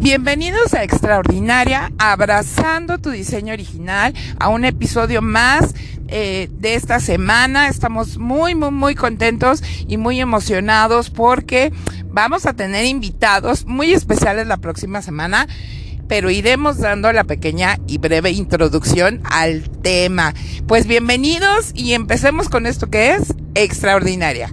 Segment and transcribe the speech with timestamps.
[0.00, 5.74] Bienvenidos a Extraordinaria, abrazando tu diseño original, a un episodio más
[6.08, 7.68] eh, de esta semana.
[7.68, 11.70] Estamos muy, muy, muy contentos y muy emocionados porque
[12.06, 15.46] vamos a tener invitados muy especiales la próxima semana
[16.08, 20.34] pero iremos dando la pequeña y breve introducción al tema.
[20.66, 24.52] Pues bienvenidos y empecemos con esto que es extraordinaria.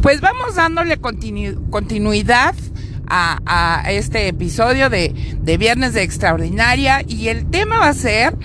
[0.00, 2.54] Pues vamos dándole continuidad
[3.08, 8.36] a, este episodio de, de Viernes de Extraordinaria y el tema va a ser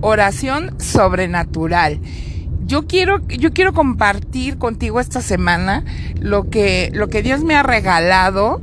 [0.00, 2.00] oración sobrenatural.
[2.66, 5.84] Yo quiero, yo quiero compartir contigo esta semana
[6.20, 8.60] lo que, lo que Dios me ha regalado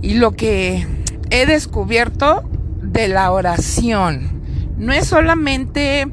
[0.00, 0.86] y lo que
[1.30, 2.42] he descubierto
[2.82, 4.42] de la oración.
[4.78, 6.06] No es solamente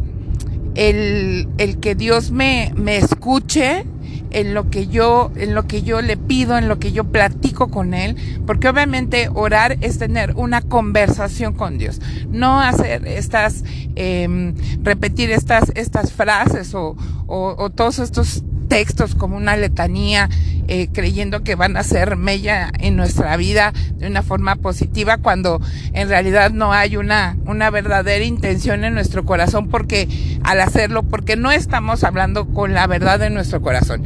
[0.75, 3.85] el, el que Dios me, me escuche,
[4.31, 7.69] en lo que yo, en lo que yo le pido, en lo que yo platico
[7.69, 8.15] con él,
[8.45, 13.63] porque obviamente orar es tener una conversación con Dios, no hacer estas,
[13.95, 16.95] eh, repetir estas, estas frases o,
[17.27, 20.29] o, o todos estos textos como una letanía,
[20.69, 25.59] eh, creyendo que van a ser mella en nuestra vida de una forma positiva, cuando
[25.93, 30.07] en realidad no hay una, una verdadera intención en nuestro corazón, porque
[30.43, 34.03] al hacerlo, porque no estamos hablando con la verdad de nuestro corazón.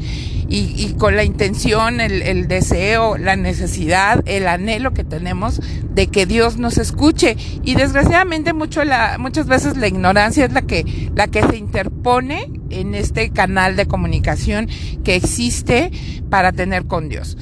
[0.47, 6.07] Y, y con la intención, el, el deseo, la necesidad, el anhelo que tenemos de
[6.07, 7.37] que Dios nos escuche.
[7.63, 12.49] Y desgraciadamente mucho la, muchas veces la ignorancia es la que, la que se interpone
[12.69, 14.67] en este canal de comunicación
[15.03, 15.91] que existe
[16.29, 17.37] para tener con Dios.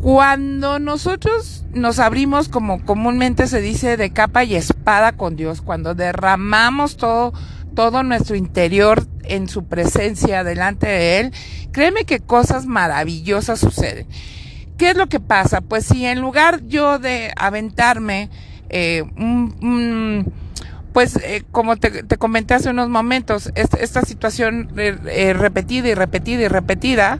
[0.00, 5.94] Cuando nosotros nos abrimos, como comúnmente se dice, de capa y espada con Dios, cuando
[5.94, 7.34] derramamos todo,
[7.80, 11.32] todo nuestro interior en su presencia delante de Él,
[11.72, 14.06] créeme que cosas maravillosas suceden.
[14.76, 15.62] ¿Qué es lo que pasa?
[15.62, 18.28] Pues si en lugar yo de aventarme
[18.68, 19.02] eh,
[20.92, 26.48] pues eh, como te, comenté hace unos momentos, esta, situación eh, repetida y repetida y
[26.48, 27.18] repetida,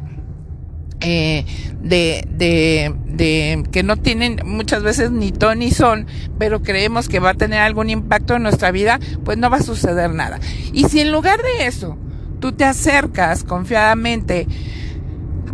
[1.00, 1.44] eh,
[1.82, 6.06] de, de, de que no tienen muchas veces ni ton ni son,
[6.38, 9.62] pero creemos que va a tener algún impacto en nuestra vida, pues no va a
[9.62, 10.40] suceder nada.
[10.72, 11.96] Y si en lugar de eso,
[12.40, 14.46] tú te acercas confiadamente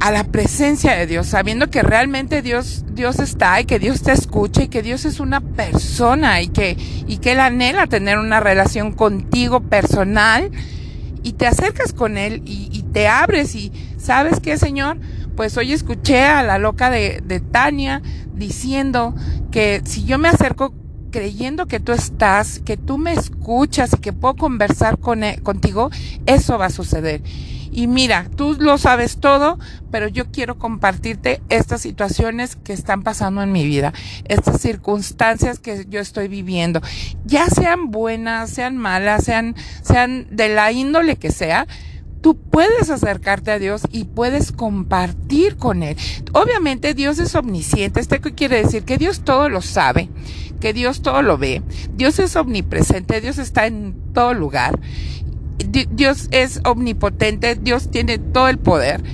[0.01, 4.13] a la presencia de Dios, sabiendo que realmente Dios, Dios está y que Dios te
[4.13, 8.41] escucha y que Dios es una persona y que, y que Él anhela tener una
[8.41, 10.51] relación contigo personal
[11.23, 14.99] y te acercas con Él y, y te abres y sabes que Señor,
[15.37, 18.03] pues hoy escuché a la loca de, Tania
[18.35, 19.15] diciendo
[19.51, 20.75] que si yo me acerco
[21.11, 25.91] creyendo que tú estás, que tú me escuchas y que puedo conversar con, él, contigo,
[26.27, 27.23] eso va a suceder.
[27.71, 29.59] Y mira, tú lo sabes todo,
[29.91, 33.93] pero yo quiero compartirte estas situaciones que están pasando en mi vida,
[34.25, 36.81] estas circunstancias que yo estoy viviendo,
[37.27, 41.67] ya sean buenas, sean malas, sean, sean de la índole que sea,
[42.27, 45.97] tú puedes acercarte a Dios y puedes compartir con Él.
[46.33, 48.01] Obviamente Dios es omnisciente.
[48.01, 48.83] ¿Esto qué quiere decir?
[48.83, 50.11] Que Dios todo lo sabe,
[50.59, 51.63] que Dios todo lo ve.
[51.95, 54.77] Dios es omnipresente, Dios está en todo lugar.
[55.93, 59.05] Dios es omnipotente, Dios tiene todo el poder.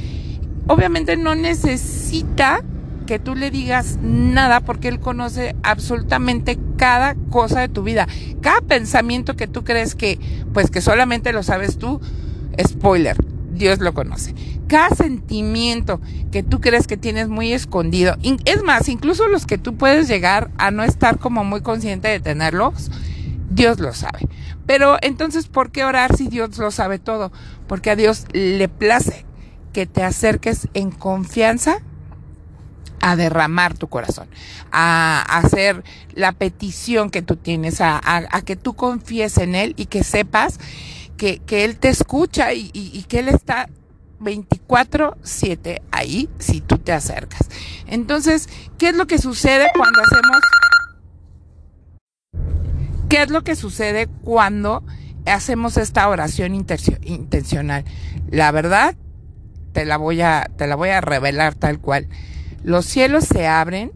[0.66, 2.64] Obviamente no necesita
[3.06, 8.08] que tú le digas nada porque Él conoce absolutamente cada cosa de tu vida.
[8.40, 10.18] Cada pensamiento que tú crees que,
[10.54, 12.00] pues que solamente lo sabes tú,
[12.66, 13.16] spoiler,
[13.52, 14.34] Dios lo conoce.
[14.66, 19.76] Cada sentimiento que tú crees que tienes muy escondido, es más, incluso los que tú
[19.76, 22.90] puedes llegar a no estar como muy consciente de tenerlos,
[23.50, 24.20] Dios lo sabe.
[24.66, 27.32] Pero entonces, ¿por qué orar si Dios lo sabe todo?
[27.66, 29.26] Porque a Dios le place
[29.72, 31.78] que te acerques en confianza
[33.00, 34.28] a derramar tu corazón,
[34.70, 35.82] a, hacer
[36.14, 40.58] la petición que tú tienes, a, a, que tú confíes en Él y que sepas
[41.16, 43.68] que, que Él te escucha y, y, que Él está
[44.20, 47.48] 24/7 ahí si tú te acercas.
[47.86, 50.40] Entonces, ¿qué es lo que sucede cuando hacemos
[53.12, 54.82] ¿Qué es lo que sucede cuando
[55.26, 57.84] hacemos esta oración intencional?
[58.30, 58.94] La verdad,
[59.74, 62.08] te la voy a, te la voy a revelar tal cual.
[62.62, 63.92] Los cielos se abren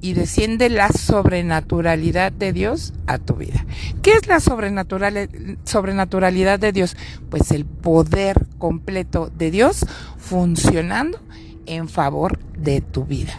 [0.00, 3.64] y desciende la sobrenaturalidad de Dios a tu vida.
[4.02, 6.96] ¿Qué es la sobrenaturalidad de Dios?
[7.30, 9.86] Pues el poder completo de Dios
[10.16, 11.20] funcionando
[11.66, 13.34] en favor de tu vida.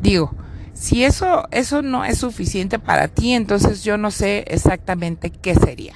[0.00, 0.34] Digo,
[0.72, 5.94] si eso, eso no es suficiente para ti, entonces yo no sé exactamente qué sería.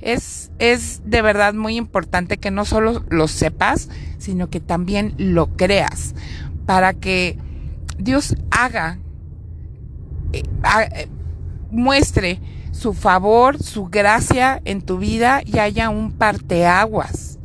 [0.00, 3.88] Es, es de verdad muy importante que no solo lo sepas,
[4.18, 6.14] sino que también lo creas
[6.66, 7.38] para que
[7.98, 8.98] Dios haga
[11.70, 12.40] muestre
[12.72, 17.38] su favor, su gracia en tu vida y haya un parteaguas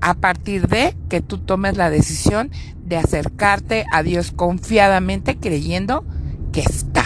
[0.00, 2.50] a partir de que tú tomes la decisión
[2.84, 6.04] de acercarte a Dios confiadamente creyendo
[6.52, 7.04] que está.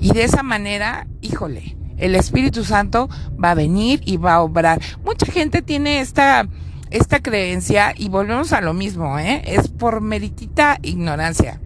[0.00, 3.08] Y de esa manera, híjole, el Espíritu Santo
[3.42, 4.80] va a venir y va a obrar.
[5.04, 6.48] Mucha gente tiene esta
[6.90, 9.42] esta creencia y volvemos a lo mismo, ¿eh?
[9.46, 11.60] Es por meritita ignorancia.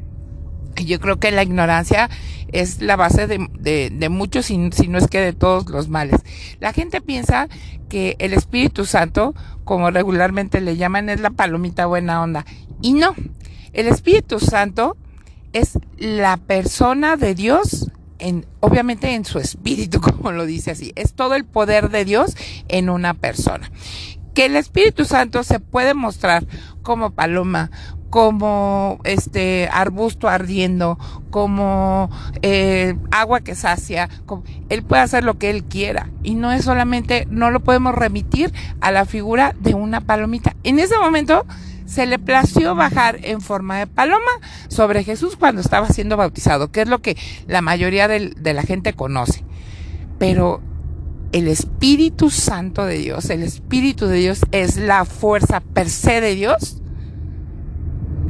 [0.77, 2.11] Yo creo que la ignorancia
[2.53, 6.21] es la base de, muchos, si, si, no es que de todos los males.
[6.61, 7.49] La gente piensa
[7.89, 9.35] que el Espíritu Santo,
[9.65, 12.45] como regularmente le llaman, es la palomita buena onda.
[12.81, 13.15] Y no,
[13.73, 14.97] el Espíritu Santo
[15.53, 20.93] es la persona de Dios, en, obviamente en su espíritu, como lo dice así.
[20.97, 22.37] Es todo el poder de Dios
[22.69, 23.71] en una persona.
[24.35, 26.45] Que el Espíritu Santo se puede mostrar
[26.83, 27.71] como paloma,
[28.15, 31.01] como este arbusto ardiendo,
[31.31, 32.09] como
[32.43, 34.09] eh, agua que sacia.
[34.69, 38.53] él puede hacer lo que él quiera y no es solamente, no lo podemos remitir
[38.81, 40.55] a la figura de una palomita.
[40.63, 41.45] En ese momento
[41.87, 44.31] se le plació bajar en forma de paloma
[44.69, 47.17] sobre Jesús cuando estaba siendo bautizado, que es lo que
[47.49, 49.43] la mayoría de la gente conoce.
[50.21, 50.63] Pero
[51.33, 56.37] el Espíritu Santo de Dios, el Espíritu de Dios es la fuerza per se de
[56.37, 56.81] Dios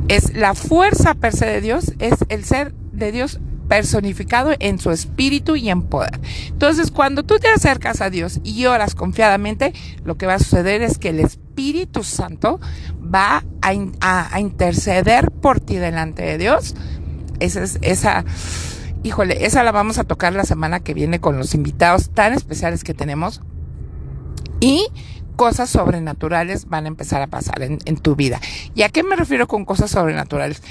[0.09, 4.91] es la fuerza per se de Dios, es el ser de Dios personificado en su
[4.91, 6.21] espíritu y en poder.
[6.49, 9.73] Entonces, cuando tú te acercas a Dios y oras confiadamente,
[10.05, 12.61] lo que va a suceder es que el Espíritu Santo
[13.03, 16.75] va a, interceder por ti delante de Dios.
[17.41, 18.25] Esa es, esa,
[19.03, 22.85] híjole, esa la vamos a tocar la semana que viene con los invitados tan especiales
[22.85, 23.41] que tenemos.
[24.61, 24.87] Y
[25.37, 28.41] cosas sobrenaturales van a empezar a pasar en, tu vida.
[28.75, 30.63] ¿Y a qué me refiero con cosas sobrenaturales?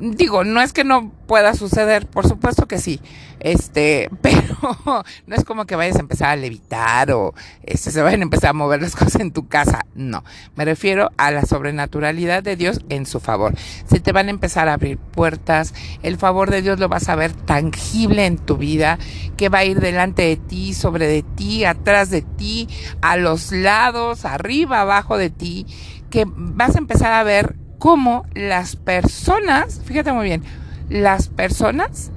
[0.00, 3.00] Digo, no es que no pueda suceder, por supuesto que sí,
[3.38, 8.20] este, pero no es como que vayas a empezar a levitar o este, se vayan
[8.20, 10.24] a empezar a mover las cosas en tu casa, no,
[10.56, 13.54] me refiero a la sobrenaturalidad de Dios en su favor.
[13.86, 17.14] Se te van a empezar a abrir puertas, el favor de Dios lo vas a
[17.14, 18.98] ver tangible en tu vida,
[19.36, 22.68] que va a ir delante de ti, sobre de ti, atrás de ti,
[23.02, 25.66] a los lados, arriba, abajo de ti,
[26.10, 30.44] que vas a empezar a ver cómo las personas, fíjate muy bien,
[30.90, 32.12] las personas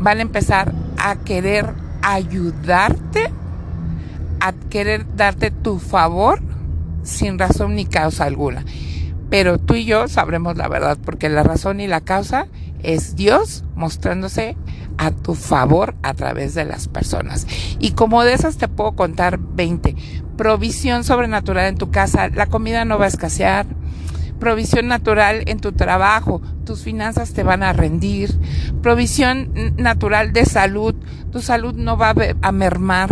[0.00, 3.30] van a empezar a querer ayudarte,
[4.38, 6.40] a querer darte tu favor
[7.02, 8.64] sin razón ni causa alguna.
[9.28, 12.46] Pero tú y yo sabremos la verdad, porque la razón y la causa
[12.82, 14.56] es Dios mostrándose
[14.98, 17.46] a tu favor a través de las personas.
[17.80, 19.96] Y como de esas te puedo contar 20.
[20.36, 23.66] Provisión sobrenatural en tu casa, la comida no va a escasear,
[24.40, 28.30] provisión natural en tu trabajo, tus finanzas te van a rendir,
[28.82, 30.96] provisión natural de salud,
[31.30, 33.10] tu salud no va a mermar,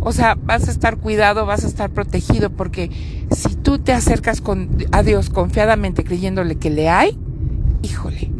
[0.00, 2.90] o sea, vas a estar cuidado, vas a estar protegido, porque
[3.32, 7.18] si tú te acercas con, a Dios confiadamente creyéndole que le hay,
[7.82, 8.30] híjole,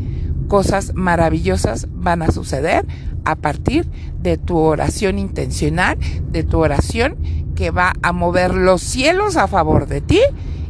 [0.47, 2.87] cosas maravillosas van a suceder
[3.25, 3.89] a partir
[4.23, 5.99] de tu oración intencional,
[6.31, 7.17] de tu oración
[7.57, 10.21] que va a mover los cielos a favor de ti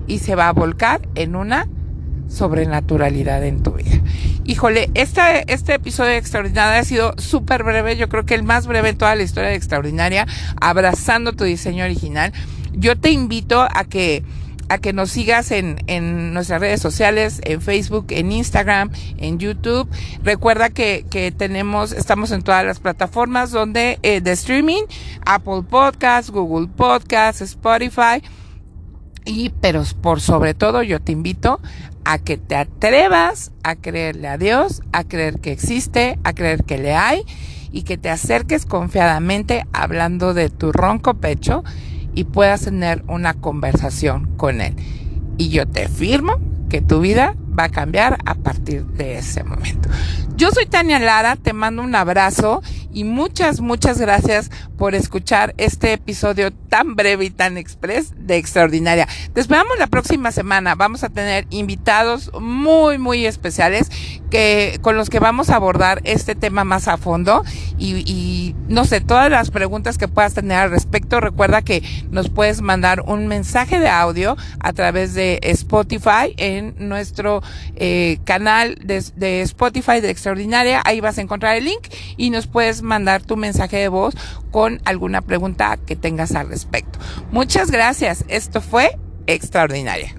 [0.07, 1.69] y se va a volcar en una
[2.29, 4.01] sobrenaturalidad en tu vida.
[4.45, 8.91] Híjole, este, este episodio de ha sido súper breve, yo creo que el más breve
[8.91, 10.27] en toda la historia de Extraordinaria,
[10.61, 12.33] abrazando tu diseño original.
[12.73, 14.23] Yo te invito a que
[14.69, 19.89] a que nos sigas en, en nuestras redes sociales, en Facebook, en Instagram, en YouTube.
[20.25, 24.83] Recuerda que, que tenemos, estamos en todas las plataformas donde eh, de streaming,
[25.25, 28.23] Apple Podcasts, Google Podcasts, Spotify
[29.27, 31.61] y, pero por sobre todo, yo te invito
[32.05, 36.79] a que te atrevas a creerle a Dios, a creer que existe, a creer que
[36.79, 37.25] le hay
[37.73, 41.65] y que te acerques confiadamente hablando de tu ronco pecho
[42.15, 44.77] y puedas tener una conversación con Él.
[45.37, 49.89] Y yo te firmo que tu vida va a cambiar a partir de ese momento.
[50.37, 52.63] Yo soy Tania Lara, te mando un abrazo
[52.97, 59.07] y muchas, muchas gracias por escuchar este episodio tan breve y tan express de Extraordinaria.
[59.35, 60.75] Te esperamos la próxima semana.
[60.75, 63.91] Vamos a tener invitados muy, muy especiales
[64.31, 67.45] que, con los que vamos a abordar este tema más a fondo
[67.77, 71.21] y, y no sé, todas las preguntas que puedas tener al respecto.
[71.21, 77.43] Recuerda que nos puedes mandar un mensaje de audio a través de Spotify en nuestro
[77.77, 80.81] eh, canal de, de Spotify de Extraordinaria.
[80.87, 84.15] Ahí vas a encontrar el link y nos puedes mandar tu mensaje de voz
[84.51, 86.99] con alguna pregunta que tengas al respecto.
[87.31, 88.25] Muchas gracias.
[88.29, 90.15] Esto fue Extraordinaria.